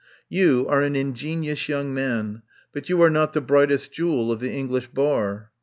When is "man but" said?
1.93-2.89